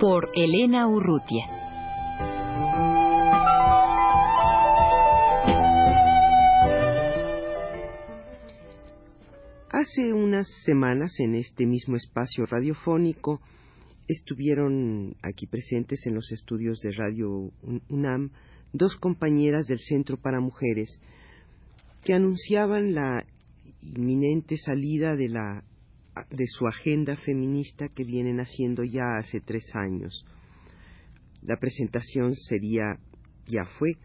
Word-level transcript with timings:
Por 0.00 0.30
Elena 0.32 0.86
Urrutia. 0.86 1.44
Hace 9.70 10.12
unas 10.12 10.46
semanas 10.64 11.18
en 11.18 11.34
este 11.34 11.66
mismo 11.66 11.96
espacio 11.96 12.46
radiofónico 12.46 13.40
estuvieron 14.06 15.16
aquí 15.20 15.48
presentes 15.48 16.06
en 16.06 16.14
los 16.14 16.30
estudios 16.30 16.78
de 16.78 16.92
Radio 16.92 17.50
UNAM 17.88 18.30
dos 18.72 18.96
compañeras 18.98 19.66
del 19.66 19.80
Centro 19.80 20.16
para 20.16 20.38
Mujeres 20.38 21.00
que 22.04 22.14
anunciaban 22.14 22.94
la 22.94 23.24
inminente 23.82 24.58
salida 24.58 25.16
de 25.16 25.28
la 25.28 25.64
de 26.30 26.46
su 26.46 26.66
agenda 26.66 27.16
feminista 27.16 27.88
que 27.88 28.04
vienen 28.04 28.40
haciendo 28.40 28.84
ya 28.84 29.16
hace 29.18 29.40
tres 29.40 29.64
años. 29.74 30.24
La 31.42 31.56
presentación 31.58 32.34
sería, 32.34 32.98
ya 33.46 33.64
fue, 33.78 33.96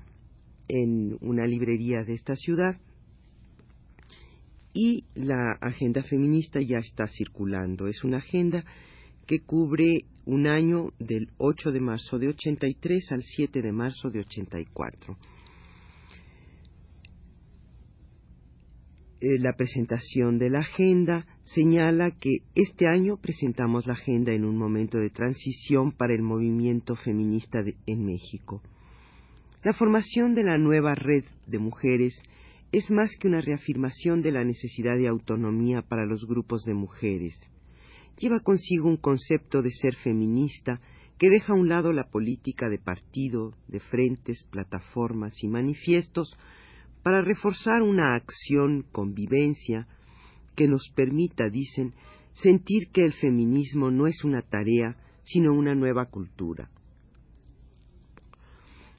en 0.68 1.18
una 1.22 1.46
librería 1.46 2.04
de 2.04 2.14
esta 2.14 2.36
ciudad 2.36 2.80
y 4.74 5.06
la 5.14 5.52
agenda 5.62 6.04
feminista 6.04 6.60
ya 6.62 6.80
está 6.80 7.08
circulando. 7.08 7.88
Es 7.88 8.04
una 8.04 8.18
agenda 8.18 8.64
que 9.28 9.40
cubre 9.40 10.06
un 10.26 10.48
año 10.48 10.94
del 11.00 11.30
8 11.38 11.72
de 11.72 11.80
marzo 11.80 12.18
de 12.18 12.30
83 12.30 13.12
al 13.12 13.22
7 13.22 13.62
de 13.62 13.72
marzo 13.72 14.10
de 14.10 14.20
84. 14.20 15.18
Eh, 19.26 19.40
la 19.40 19.54
presentación 19.54 20.38
de 20.38 20.50
la 20.50 20.60
agenda 20.60 21.26
señala 21.46 22.12
que 22.12 22.40
este 22.56 22.88
año 22.88 23.16
presentamos 23.16 23.88
la 23.88 23.94
agenda 23.94 24.34
en 24.34 24.44
un 24.44 24.58
momento 24.58 24.98
de 24.98 25.12
transición 25.12 25.94
para 25.94 26.14
el 26.14 26.22
movimiento 26.22 26.98
feminista 26.98 27.60
en 27.86 28.06
México. 28.06 28.62
La 29.64 29.72
formación 29.72 30.36
de 30.36 30.44
la 30.44 30.58
nueva 30.58 30.94
red 30.94 31.24
de 31.48 31.58
mujeres 31.58 32.22
es 32.74 32.92
más 32.92 33.16
que 33.18 33.30
una 33.30 33.40
reafirmación 33.40 34.22
de 34.22 34.34
la 34.34 34.44
necesidad 34.44 34.98
de 34.98 35.08
autonomía 35.08 35.84
para 35.84 36.06
los 36.06 36.28
grupos 36.28 36.66
de 36.66 36.74
mujeres 36.74 37.40
lleva 38.18 38.42
consigo 38.42 38.88
un 38.88 38.98
concepto 38.98 39.62
de 39.62 39.72
ser 39.72 39.96
feminista 39.96 40.80
que 41.18 41.30
deja 41.30 41.54
a 41.54 41.56
un 41.56 41.70
lado 41.70 41.94
la 41.94 42.10
política 42.10 42.70
de 42.70 42.78
partido, 42.78 43.54
de 43.68 43.80
frentes, 43.80 44.44
plataformas 44.52 45.34
y 45.42 45.48
manifiestos 45.48 46.36
para 47.04 47.22
reforzar 47.22 47.84
una 47.84 48.16
acción 48.16 48.86
convivencia 48.92 49.88
que 50.56 50.68
nos 50.68 50.90
permita, 50.96 51.50
dicen, 51.50 51.94
sentir 52.34 52.90
que 52.92 53.02
el 53.02 53.14
feminismo 53.14 53.92
no 53.92 54.08
es 54.08 54.24
una 54.24 54.42
tarea, 54.42 54.96
sino 55.24 55.54
una 55.54 55.76
nueva 55.76 56.06
cultura. 56.06 56.70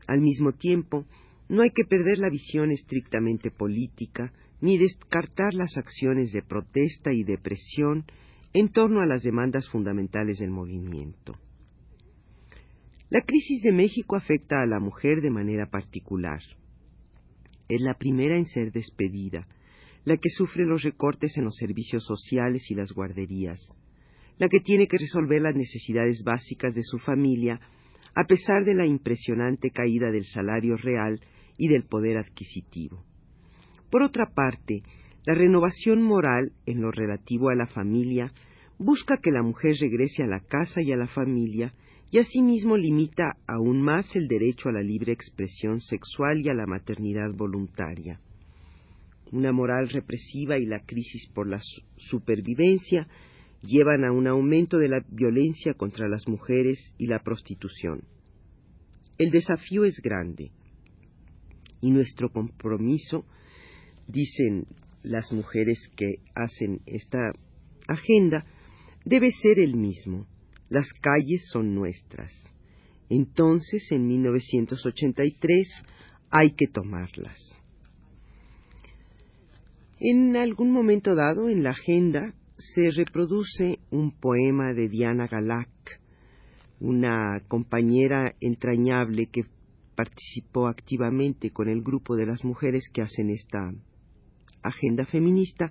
Al 0.07 0.21
mismo 0.21 0.53
tiempo, 0.53 1.07
no 1.49 1.63
hay 1.63 1.71
que 1.71 1.85
perder 1.85 2.19
la 2.19 2.29
visión 2.29 2.71
estrictamente 2.71 3.51
política, 3.51 4.33
ni 4.61 4.79
descartar 4.79 5.55
las 5.55 5.77
acciones 5.77 6.33
de 6.33 6.43
protesta 6.43 7.13
y 7.13 7.25
de 7.25 7.39
presión 7.39 8.05
en 8.53 8.71
torno 8.71 9.01
a 9.01 9.07
las 9.07 9.23
demandas 9.23 9.69
fundamentales 9.69 10.39
del 10.39 10.51
movimiento. 10.51 11.35
La 13.11 13.21
crisis 13.21 13.63
de 13.63 13.73
México 13.73 14.17
afecta 14.17 14.63
a 14.63 14.67
la 14.67 14.81
mujer 14.81 15.21
de 15.21 15.31
manera 15.31 15.67
particular. 15.67 16.41
Es 17.69 17.81
la 17.81 17.95
primera 17.95 18.37
en 18.37 18.47
ser 18.47 18.73
despedida, 18.73 19.47
la 20.05 20.17
que 20.17 20.29
sufre 20.29 20.65
los 20.67 20.83
recortes 20.83 21.37
en 21.39 21.45
los 21.45 21.57
servicios 21.57 22.05
sociales 22.05 22.71
y 22.71 22.75
las 22.75 22.93
guarderías, 22.93 23.61
la 24.39 24.49
que 24.49 24.61
tiene 24.61 24.87
que 24.87 24.99
resolver 24.99 25.41
las 25.41 25.57
necesidades 25.57 26.23
básicas 26.25 26.75
de 26.75 26.83
su 26.83 26.99
familia 26.99 27.61
a 28.15 28.25
pesar 28.25 28.65
de 28.65 28.75
la 28.75 28.87
impresionante 28.87 29.71
caída 29.71 30.11
del 30.11 30.25
salario 30.25 30.77
real 30.77 31.21
y 31.57 31.69
del 31.69 31.85
poder 31.85 32.19
adquisitivo. 32.19 33.05
Por 33.91 34.03
otra 34.03 34.27
parte, 34.35 34.83
la 35.25 35.35
renovación 35.35 36.03
moral 36.03 36.53
en 36.67 36.81
lo 36.81 36.91
relativo 36.91 37.49
a 37.49 37.55
la 37.55 37.67
familia 37.67 38.33
busca 38.79 39.19
que 39.23 39.31
la 39.31 39.43
mujer 39.43 39.77
regrese 39.81 40.23
a 40.23 40.27
la 40.27 40.41
casa 40.41 40.83
y 40.83 40.93
a 40.93 40.97
la 40.97 41.07
familia 41.07 41.73
y 42.15 42.19
asimismo 42.19 42.77
limita 42.77 43.39
aún 43.45 43.83
más 43.83 44.15
el 44.15 44.29
derecho 44.29 44.69
a 44.69 44.73
la 44.73 44.83
libre 44.83 45.11
expresión 45.11 45.81
sexual 45.81 46.43
y 46.45 46.49
a 46.49 46.55
la 46.55 46.65
maternidad 46.65 47.33
voluntaria. 47.35 48.21
Una 49.33 49.51
moral 49.51 49.89
represiva 49.89 50.57
y 50.57 50.65
la 50.65 50.79
crisis 50.79 51.29
por 51.35 51.49
la 51.49 51.61
supervivencia 51.97 53.09
llevan 53.63 54.05
a 54.05 54.13
un 54.13 54.29
aumento 54.29 54.79
de 54.79 54.91
la 54.91 55.05
violencia 55.09 55.75
contra 55.75 56.09
las 56.09 56.29
mujeres 56.29 56.95
y 56.99 57.09
la 57.09 57.19
prostitución. 57.19 58.05
El 59.19 59.33
desafío 59.33 59.85
es 59.85 60.01
grande 60.01 60.53
y 61.81 61.91
nuestro 61.91 62.29
compromiso, 62.31 63.25
dicen 64.07 64.69
las 65.03 65.33
mujeres 65.33 65.81
que 65.97 66.19
hacen 66.37 66.79
esta 66.87 67.33
agenda 67.89 68.47
debe 69.05 69.33
ser 69.33 69.59
el 69.59 69.75
mismo. 69.75 70.29
Las 70.75 70.93
calles 70.93 71.47
son 71.53 71.73
nuestras. 71.73 72.33
Entonces, 73.09 73.93
en 73.93 74.09
1983, 74.09 75.69
hay 76.33 76.51
que 76.57 76.67
tomarlas. 76.67 77.39
En 80.01 80.35
algún 80.35 80.73
momento 80.73 81.15
dado 81.15 81.49
en 81.49 81.63
la 81.63 81.71
agenda 81.71 82.35
se 82.59 82.91
reproduce 82.91 83.79
un 83.93 84.19
poema 84.19 84.75
de 84.75 84.89
Diana 84.89 85.29
Galac, 85.29 85.71
una 86.81 87.41
compañera 87.47 88.35
entrañable 88.41 89.27
que 89.27 89.45
participó 89.95 90.67
activamente 90.67 91.51
con 91.51 91.69
el 91.69 91.83
grupo 91.83 92.17
de 92.17 92.27
las 92.27 92.45
mujeres 92.45 92.91
que 92.93 93.03
hacen 93.03 93.31
esta 93.31 93.73
agenda 94.61 95.05
feminista 95.05 95.71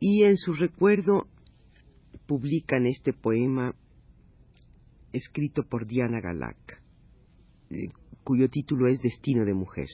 y 0.00 0.22
en 0.22 0.38
su 0.38 0.54
recuerdo 0.54 1.26
publican 2.26 2.86
este 2.86 3.12
poema 3.12 3.74
escrito 5.12 5.64
por 5.64 5.86
Diana 5.86 6.20
Galac, 6.20 6.82
eh, 7.70 7.90
cuyo 8.24 8.48
título 8.48 8.88
es 8.88 9.00
Destino 9.00 9.44
de 9.44 9.54
mujer. 9.54 9.88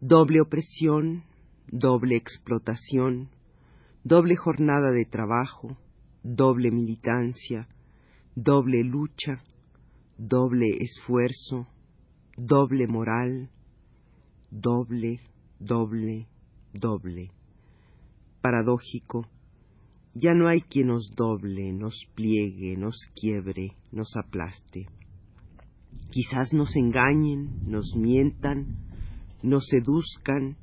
Doble 0.00 0.40
opresión, 0.40 1.24
doble 1.68 2.16
explotación, 2.16 3.30
doble 4.04 4.36
jornada 4.36 4.90
de 4.90 5.04
trabajo, 5.04 5.78
doble 6.22 6.70
militancia, 6.70 7.68
doble 8.34 8.84
lucha, 8.84 9.42
doble 10.18 10.68
esfuerzo, 10.80 11.68
doble 12.36 12.86
moral, 12.86 13.50
doble, 14.50 15.20
doble, 15.58 16.28
doble 16.72 17.30
paradójico, 18.46 19.26
ya 20.18 20.32
no 20.32 20.48
hay 20.48 20.62
quien 20.62 20.86
nos 20.88 21.10
doble, 21.14 21.72
nos 21.72 21.94
pliegue, 22.14 22.74
nos 22.76 22.96
quiebre, 23.14 23.72
nos 23.92 24.16
aplaste. 24.16 24.86
Quizás 26.10 26.54
nos 26.54 26.74
engañen, 26.74 27.68
nos 27.68 27.94
mientan, 27.94 28.78
nos 29.42 29.66
seduzcan, 29.66 30.56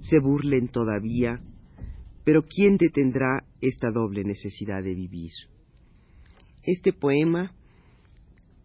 se 0.00 0.20
burlen 0.20 0.68
todavía, 0.68 1.40
pero 2.24 2.44
¿quién 2.46 2.76
detendrá 2.76 3.44
esta 3.60 3.90
doble 3.90 4.22
necesidad 4.22 4.84
de 4.84 4.94
vivir? 4.94 5.32
Este 6.62 6.92
poema 6.92 7.52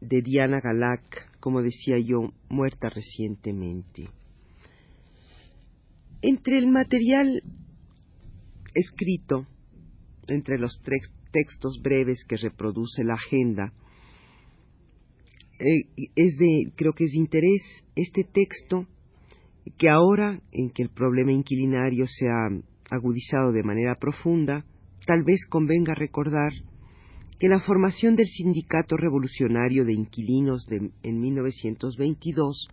de 0.01 0.21
Diana 0.21 0.59
Galac, 0.61 1.31
como 1.39 1.63
decía 1.63 1.97
yo, 1.97 2.31
muerta 2.47 2.89
recientemente. 2.89 4.09
Entre 6.21 6.59
el 6.59 6.67
material 6.67 7.41
escrito 8.75 9.47
entre 10.27 10.57
los 10.57 10.81
textos 11.31 11.79
breves 11.81 12.23
que 12.27 12.37
reproduce 12.37 13.03
la 13.03 13.15
agenda. 13.15 13.73
Eh, 15.59 16.07
es 16.15 16.37
de, 16.37 16.71
creo 16.75 16.93
que 16.93 17.05
es 17.05 17.11
de 17.11 17.17
interés 17.17 17.61
este 17.95 18.23
texto 18.23 18.85
que 19.77 19.89
ahora 19.89 20.39
en 20.51 20.69
que 20.69 20.83
el 20.83 20.89
problema 20.89 21.31
inquilinario 21.31 22.05
se 22.07 22.27
ha 22.27 22.95
agudizado 22.95 23.51
de 23.51 23.63
manera 23.63 23.95
profunda, 23.95 24.65
tal 25.05 25.23
vez 25.23 25.45
convenga 25.49 25.93
recordar 25.93 26.51
que 27.39 27.47
la 27.47 27.59
formación 27.59 28.15
del 28.15 28.27
Sindicato 28.27 28.97
Revolucionario 28.97 29.85
de 29.85 29.93
Inquilinos 29.93 30.65
de, 30.67 30.91
en 31.03 31.19
1922 31.19 32.69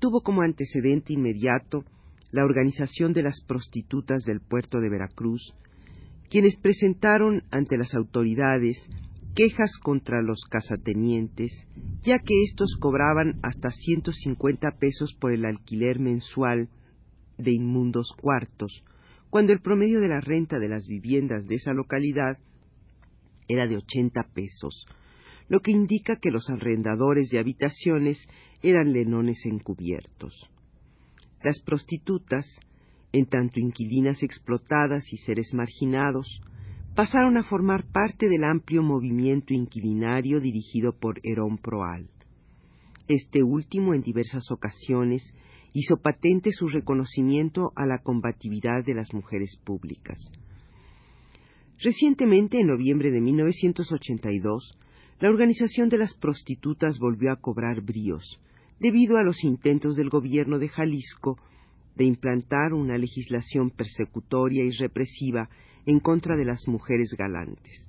tuvo 0.00 0.22
como 0.22 0.42
antecedente 0.42 1.12
inmediato 1.12 1.84
la 2.32 2.44
organización 2.44 3.12
de 3.12 3.22
las 3.22 3.40
prostitutas 3.46 4.22
del 4.24 4.40
puerto 4.40 4.80
de 4.80 4.88
Veracruz, 4.88 5.54
quienes 6.28 6.56
presentaron 6.56 7.42
ante 7.50 7.76
las 7.76 7.94
autoridades 7.94 8.78
quejas 9.34 9.72
contra 9.82 10.22
los 10.22 10.42
casatenientes, 10.48 11.52
ya 12.02 12.18
que 12.18 12.42
éstos 12.44 12.76
cobraban 12.78 13.38
hasta 13.42 13.70
150 13.70 14.70
pesos 14.78 15.14
por 15.20 15.32
el 15.32 15.44
alquiler 15.44 15.98
mensual 15.98 16.68
de 17.38 17.52
inmundos 17.52 18.12
cuartos, 18.20 18.84
cuando 19.30 19.52
el 19.52 19.60
promedio 19.60 20.00
de 20.00 20.08
la 20.08 20.20
renta 20.20 20.58
de 20.58 20.68
las 20.68 20.86
viviendas 20.86 21.46
de 21.46 21.56
esa 21.56 21.72
localidad 21.72 22.38
era 23.48 23.66
de 23.66 23.76
80 23.76 24.22
pesos, 24.34 24.86
lo 25.48 25.60
que 25.60 25.72
indica 25.72 26.16
que 26.16 26.30
los 26.30 26.48
arrendadores 26.48 27.28
de 27.30 27.38
habitaciones 27.38 28.24
eran 28.62 28.92
lenones 28.92 29.44
encubiertos. 29.46 30.48
Las 31.42 31.60
prostitutas, 31.60 32.46
en 33.12 33.26
tanto 33.26 33.60
inquilinas 33.60 34.22
explotadas 34.22 35.10
y 35.12 35.16
seres 35.16 35.54
marginados, 35.54 36.40
pasaron 36.94 37.36
a 37.38 37.42
formar 37.42 37.84
parte 37.90 38.28
del 38.28 38.44
amplio 38.44 38.82
movimiento 38.82 39.54
inquilinario 39.54 40.40
dirigido 40.40 40.92
por 40.92 41.20
Herón 41.22 41.56
Proal. 41.58 42.08
Este 43.08 43.42
último, 43.42 43.94
en 43.94 44.02
diversas 44.02 44.50
ocasiones, 44.50 45.32
hizo 45.72 45.96
patente 45.96 46.52
su 46.52 46.68
reconocimiento 46.68 47.72
a 47.74 47.86
la 47.86 47.98
combatividad 47.98 48.84
de 48.84 48.94
las 48.94 49.14
mujeres 49.14 49.56
públicas. 49.64 50.18
Recientemente, 51.82 52.60
en 52.60 52.66
noviembre 52.66 53.10
de 53.10 53.20
1982, 53.20 54.78
la 55.20 55.30
organización 55.30 55.88
de 55.88 55.98
las 55.98 56.14
prostitutas 56.14 56.98
volvió 56.98 57.32
a 57.32 57.36
cobrar 57.36 57.80
bríos, 57.80 58.38
debido 58.80 59.18
a 59.18 59.22
los 59.22 59.44
intentos 59.44 59.94
del 59.96 60.08
gobierno 60.08 60.58
de 60.58 60.68
Jalisco 60.68 61.38
de 61.94 62.04
implantar 62.04 62.72
una 62.72 62.96
legislación 62.96 63.70
persecutoria 63.70 64.64
y 64.64 64.70
represiva 64.70 65.50
en 65.86 66.00
contra 66.00 66.36
de 66.36 66.46
las 66.46 66.66
mujeres 66.66 67.14
galantes. 67.16 67.86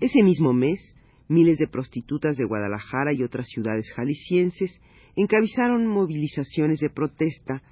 Ese 0.00 0.22
mismo 0.22 0.52
mes, 0.52 0.94
miles 1.28 1.58
de 1.58 1.68
prostitutas 1.68 2.36
de 2.36 2.44
Guadalajara 2.44 3.12
y 3.12 3.22
otras 3.22 3.46
ciudades 3.48 3.92
jaliscienses 3.94 4.80
encabezaron 5.14 5.86
movilizaciones 5.86 6.80
de 6.80 6.90
protesta 6.90 7.62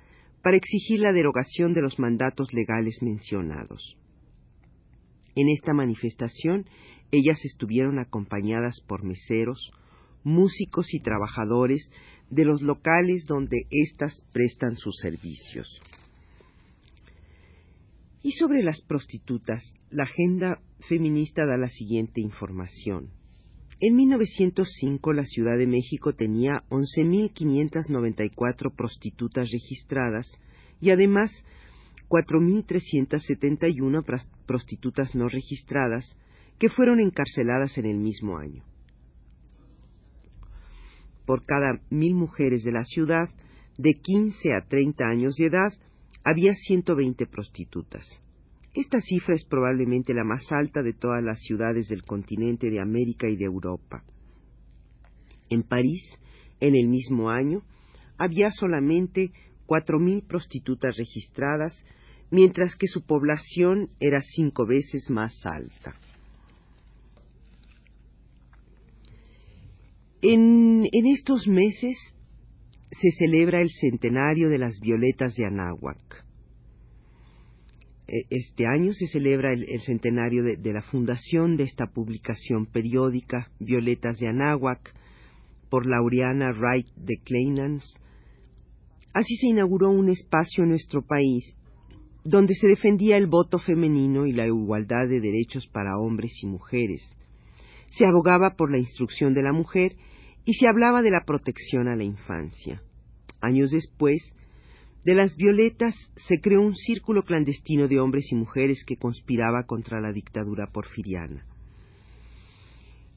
para 0.42 0.56
exigir 0.56 1.00
la 1.00 1.12
derogación 1.12 1.72
de 1.72 1.80
los 1.80 1.98
mandatos 1.98 2.52
legales 2.52 2.98
mencionados. 3.02 3.96
En 5.34 5.48
esta 5.48 5.72
manifestación 5.72 6.66
ellas 7.10 7.38
estuvieron 7.44 7.98
acompañadas 7.98 8.80
por 8.86 9.04
meseros, 9.04 9.72
músicos 10.24 10.92
y 10.92 11.00
trabajadores 11.00 11.90
de 12.30 12.44
los 12.44 12.62
locales 12.62 13.26
donde 13.26 13.66
éstas 13.70 14.24
prestan 14.32 14.76
sus 14.76 14.96
servicios. 15.00 15.80
Y 18.22 18.32
sobre 18.32 18.62
las 18.62 18.82
prostitutas, 18.82 19.62
la 19.90 20.04
agenda 20.04 20.60
feminista 20.88 21.44
da 21.46 21.58
la 21.58 21.68
siguiente 21.68 22.20
información. 22.20 23.10
En 23.80 23.96
1905 23.96 25.12
la 25.12 25.24
Ciudad 25.24 25.58
de 25.58 25.66
México 25.66 26.12
tenía 26.14 26.62
11.594 26.70 28.72
prostitutas 28.74 29.50
registradas 29.50 30.28
y 30.80 30.90
además 30.90 31.32
4.371 32.08 34.04
prostitutas 34.46 35.14
no 35.14 35.28
registradas 35.28 36.16
que 36.58 36.70
fueron 36.70 37.00
encarceladas 37.00 37.76
en 37.78 37.86
el 37.86 37.98
mismo 37.98 38.38
año. 38.38 38.64
Por 41.26 41.44
cada 41.44 41.80
mil 41.90 42.14
mujeres 42.14 42.62
de 42.64 42.72
la 42.72 42.84
ciudad, 42.84 43.28
de 43.78 43.94
15 43.94 44.52
a 44.54 44.66
30 44.68 45.04
años 45.04 45.34
de 45.36 45.46
edad, 45.46 45.72
había 46.24 46.52
120 46.54 47.26
prostitutas. 47.26 48.06
Esta 48.74 49.00
cifra 49.00 49.34
es 49.34 49.44
probablemente 49.44 50.12
la 50.14 50.24
más 50.24 50.50
alta 50.50 50.82
de 50.82 50.92
todas 50.92 51.22
las 51.22 51.40
ciudades 51.40 51.88
del 51.88 52.02
continente 52.02 52.70
de 52.70 52.80
América 52.80 53.28
y 53.28 53.36
de 53.36 53.44
Europa. 53.44 54.02
En 55.48 55.62
París, 55.62 56.02
en 56.60 56.74
el 56.74 56.88
mismo 56.88 57.30
año, 57.30 57.62
había 58.18 58.50
solamente 58.50 59.30
cuatro 59.66 59.98
mil 59.98 60.22
prostitutas 60.22 60.96
registradas, 60.96 61.72
mientras 62.30 62.74
que 62.74 62.88
su 62.88 63.06
población 63.06 63.88
era 64.00 64.20
cinco 64.20 64.66
veces 64.66 65.08
más 65.10 65.34
alta. 65.44 65.94
En, 70.22 70.73
en 70.92 71.06
estos 71.06 71.46
meses 71.48 71.96
se 72.90 73.10
celebra 73.12 73.60
el 73.60 73.70
centenario 73.70 74.48
de 74.48 74.58
las 74.58 74.78
violetas 74.80 75.34
de 75.34 75.46
Anáhuac. 75.46 76.24
E, 78.06 78.26
este 78.30 78.66
año 78.66 78.92
se 78.92 79.06
celebra 79.06 79.52
el, 79.52 79.80
centenario 79.80 80.42
de, 80.44 80.72
la 80.72 80.82
fundación 80.82 81.56
de 81.56 81.64
esta 81.64 81.86
publicación 81.86 82.66
periódica, 82.66 83.50
Violetas 83.58 84.18
de 84.18 84.28
Anáhuac, 84.28 84.94
por 85.70 85.86
Laureana 85.86 86.52
Wright 86.52 86.86
de 86.96 87.16
Kleinans. 87.24 87.84
Así 89.12 89.36
se 89.36 89.48
inauguró 89.48 89.90
un 89.90 90.10
espacio 90.10 90.64
en 90.64 90.70
nuestro 90.70 91.02
país 91.02 91.56
donde 92.24 92.54
se 92.54 92.68
defendía 92.68 93.16
el 93.18 93.26
voto 93.26 93.58
femenino 93.58 94.26
y 94.26 94.32
la 94.32 94.46
igualdad 94.46 95.06
de 95.08 95.20
derechos 95.20 95.66
para 95.72 95.98
hombres 95.98 96.32
y 96.42 96.46
mujeres. 96.46 97.02
Se 97.90 98.06
abogaba 98.06 98.56
por 98.56 98.72
la 98.72 98.78
instrucción 98.78 99.34
de 99.34 99.42
la 99.42 99.52
mujer 99.52 99.92
y 100.44 100.54
se 100.54 100.68
hablaba 100.68 101.02
de 101.02 101.10
la 101.10 101.24
protección 101.24 101.88
a 101.88 101.96
la 101.96 102.04
infancia. 102.04 102.82
Años 103.40 103.70
después, 103.70 104.22
de 105.04 105.14
las 105.14 105.36
violetas 105.36 105.94
se 106.16 106.40
creó 106.40 106.62
un 106.62 106.74
círculo 106.74 107.24
clandestino 107.24 107.88
de 107.88 108.00
hombres 108.00 108.32
y 108.32 108.36
mujeres 108.36 108.84
que 108.86 108.96
conspiraba 108.96 109.64
contra 109.66 110.00
la 110.00 110.12
dictadura 110.12 110.66
porfiriana. 110.72 111.46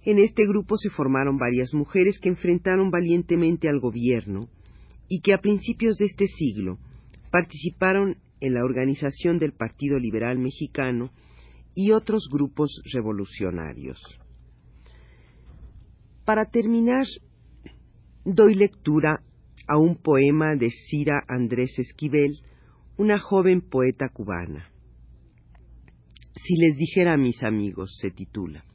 En 0.04 0.20
este 0.20 0.46
grupo 0.46 0.78
se 0.78 0.90
formaron 0.90 1.38
varias 1.38 1.74
mujeres 1.74 2.20
que 2.20 2.30
enfrentaron 2.30 2.92
valientemente 2.92 3.70
al 3.70 3.80
gobierno 3.80 4.48
y 5.10 5.22
que 5.22 5.34
a 5.34 5.40
principios 5.40 5.98
de 5.98 6.06
este 6.06 6.28
siglo 6.28 6.78
participaron 7.32 8.18
en 8.40 8.54
la 8.54 8.64
organización 8.64 9.38
del 9.38 9.54
Partido 9.54 10.00
Liberal 10.00 10.38
Mexicano 10.38 11.12
y 11.74 11.92
otros 11.92 12.28
grupos 12.32 12.82
revolucionarios. 12.94 14.00
Para 16.26 16.46
terminar, 16.46 17.06
doy 18.34 18.56
lectura 18.56 19.22
a 19.68 19.78
un 19.78 19.96
poema 19.96 20.56
de 20.56 20.70
Cira 20.70 21.24
Andrés 21.30 21.80
Esquivel, 21.80 22.40
una 22.98 23.18
joven 23.20 23.62
poeta 23.62 24.10
cubana. 24.10 24.70
Si 26.36 26.58
les 26.58 26.76
dijera 26.78 27.14
a 27.14 27.18
mis 27.18 27.42
amigos, 27.44 27.98
se 28.02 28.12
titula. 28.12 28.66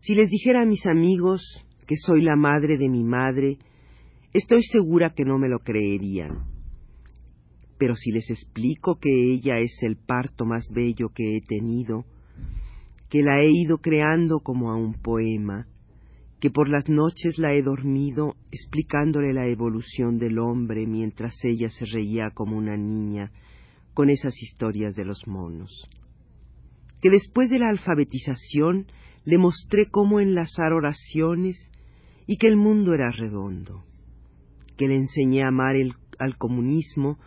Si 0.00 0.14
les 0.14 0.30
dijera 0.30 0.62
a 0.62 0.66
mis 0.66 0.86
amigos 0.86 1.42
que 1.86 1.94
soy 1.96 2.22
la 2.22 2.34
madre 2.34 2.78
de 2.78 2.88
mi 2.88 3.04
madre, 3.04 3.58
estoy 4.32 4.62
segura 4.62 5.10
que 5.10 5.24
no 5.24 5.38
me 5.38 5.48
lo 5.48 5.58
creerían. 5.58 6.46
Pero 7.78 7.94
si 7.96 8.12
les 8.12 8.30
explico 8.30 8.98
que 8.98 9.10
ella 9.34 9.58
es 9.58 9.76
el 9.82 9.96
parto 9.96 10.46
más 10.46 10.64
bello 10.74 11.10
que 11.14 11.36
he 11.36 11.40
tenido, 11.46 12.06
que 13.10 13.20
la 13.22 13.42
he 13.42 13.50
ido 13.50 13.78
creando 13.78 14.40
como 14.40 14.70
a 14.70 14.76
un 14.76 14.94
poema, 14.94 15.66
que 16.42 16.50
por 16.50 16.68
las 16.68 16.88
noches 16.88 17.38
la 17.38 17.54
he 17.54 17.62
dormido 17.62 18.34
explicándole 18.50 19.32
la 19.32 19.46
evolución 19.46 20.16
del 20.16 20.40
hombre 20.40 20.88
mientras 20.88 21.36
ella 21.44 21.70
se 21.70 21.84
reía 21.84 22.30
como 22.34 22.56
una 22.56 22.76
niña 22.76 23.30
con 23.94 24.10
esas 24.10 24.34
historias 24.42 24.96
de 24.96 25.04
los 25.04 25.24
monos. 25.28 25.70
Que 27.00 27.10
después 27.10 27.48
de 27.48 27.60
la 27.60 27.68
alfabetización 27.68 28.88
le 29.24 29.38
mostré 29.38 29.86
cómo 29.88 30.18
enlazar 30.18 30.72
oraciones 30.72 31.70
y 32.26 32.38
que 32.38 32.48
el 32.48 32.56
mundo 32.56 32.92
era 32.92 33.12
redondo. 33.12 33.84
Que 34.76 34.88
le 34.88 34.96
enseñé 34.96 35.44
a 35.44 35.48
amar 35.48 35.76
al 36.18 36.38
comunismo 36.38 37.20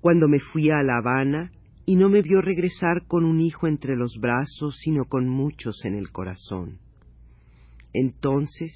cuando 0.00 0.26
me 0.26 0.40
fui 0.40 0.68
a 0.70 0.82
La 0.82 0.96
Habana 0.96 1.52
y 1.86 1.94
no 1.94 2.08
me 2.08 2.22
vio 2.22 2.40
regresar 2.40 3.06
con 3.06 3.24
un 3.24 3.40
hijo 3.40 3.68
entre 3.68 3.94
los 3.94 4.18
brazos, 4.20 4.78
sino 4.80 5.04
con 5.04 5.28
muchos 5.28 5.84
en 5.84 5.94
el 5.94 6.10
corazón 6.10 6.80
entonces 7.92 8.74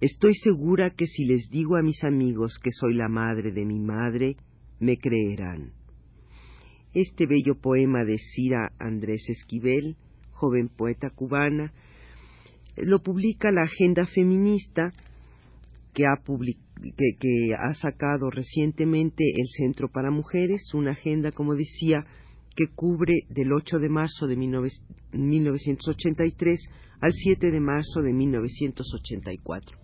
estoy 0.00 0.34
segura 0.34 0.90
que 0.90 1.06
si 1.06 1.24
les 1.24 1.48
digo 1.50 1.76
a 1.76 1.82
mis 1.82 2.02
amigos 2.04 2.58
que 2.62 2.70
soy 2.72 2.94
la 2.94 3.08
madre 3.08 3.52
de 3.52 3.64
mi 3.64 3.78
madre, 3.78 4.36
me 4.80 4.96
creerán. 4.96 5.72
Este 6.92 7.26
bello 7.26 7.54
poema 7.60 8.04
de 8.04 8.18
Cira 8.18 8.72
Andrés 8.78 9.24
Esquivel, 9.28 9.96
joven 10.32 10.68
poeta 10.68 11.10
cubana, 11.10 11.72
lo 12.76 13.02
publica 13.02 13.50
la 13.50 13.62
Agenda 13.62 14.06
Feminista 14.06 14.92
que 15.94 16.04
ha, 16.04 16.22
que 16.22 17.54
ha 17.56 17.74
sacado 17.74 18.30
recientemente 18.30 19.24
el 19.36 19.46
Centro 19.56 19.88
para 19.88 20.10
Mujeres, 20.10 20.62
una 20.74 20.92
agenda, 20.92 21.32
como 21.32 21.54
decía, 21.54 22.04
que 22.54 22.66
cubre 22.74 23.26
del 23.28 23.52
8 23.52 23.78
de 23.78 23.88
marzo 23.88 24.26
de 24.26 24.36
1983 24.36 26.68
al 27.00 27.12
7 27.12 27.50
de 27.50 27.60
marzo 27.60 28.02
de 28.02 28.12
1984. 28.12 29.78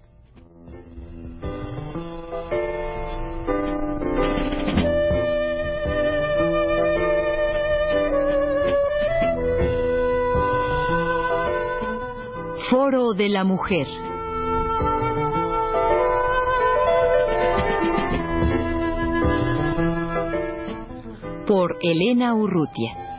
Foro 12.71 13.15
de 13.15 13.31
la 13.31 13.45
Mujer. 13.45 14.08
Por 21.59 21.77
Elena 21.83 22.37
Urrutia. 22.37 23.18